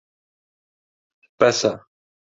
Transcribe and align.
بەسە. 1.39 1.73